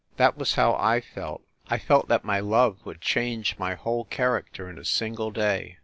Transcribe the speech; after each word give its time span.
That 0.17 0.35
was 0.35 0.55
how 0.55 0.73
I 0.77 0.99
felt. 0.99 1.43
I 1.67 1.77
thought 1.77 2.07
that 2.07 2.25
my 2.25 2.39
love 2.39 2.83
would 2.87 3.01
change 3.01 3.59
my 3.59 3.75
whole 3.75 4.05
character 4.05 4.67
in 4.67 4.79
a 4.79 4.83
single 4.83 5.29
day. 5.29 5.77